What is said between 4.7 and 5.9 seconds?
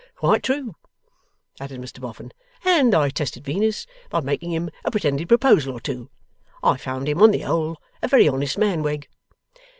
a pretended proposal or